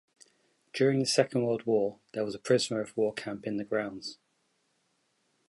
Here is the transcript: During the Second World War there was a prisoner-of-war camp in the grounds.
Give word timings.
During 0.73 0.97
the 0.97 1.05
Second 1.05 1.43
World 1.45 1.67
War 1.67 1.99
there 2.15 2.25
was 2.25 2.33
a 2.33 2.39
prisoner-of-war 2.39 3.13
camp 3.13 3.45
in 3.45 3.57
the 3.57 3.63
grounds. 3.63 4.17